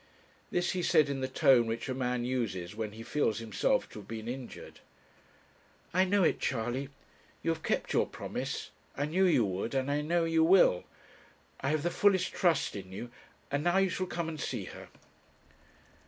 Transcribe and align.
This 0.49 0.71
he 0.71 0.81
said 0.81 1.09
in 1.09 1.19
the 1.21 1.27
tone 1.27 1.67
which 1.67 1.87
a 1.87 1.93
man 1.93 2.25
uses 2.25 2.75
when 2.75 2.93
he 2.93 3.03
feels 3.03 3.37
himself 3.37 3.87
to 3.89 3.99
have 3.99 4.07
been 4.07 4.27
injured. 4.27 4.79
'I 5.93 6.05
know 6.05 6.23
it, 6.23 6.39
Charley; 6.39 6.89
you 7.43 7.51
have 7.51 7.61
kept 7.61 7.93
your 7.93 8.07
promise; 8.07 8.71
I 8.97 9.05
knew 9.05 9.25
you 9.27 9.45
would, 9.45 9.75
and 9.75 9.91
I 9.91 10.01
know 10.01 10.23
you 10.25 10.43
will. 10.43 10.85
I 11.59 11.69
have 11.69 11.83
the 11.83 11.91
fullest 11.91 12.33
trust 12.33 12.75
in 12.75 12.91
you; 12.91 13.11
and 13.51 13.63
now 13.63 13.77
you 13.77 13.89
shall 13.89 14.07
come 14.07 14.27
and 14.27 14.39
see 14.39 14.63
her.' 14.63 14.89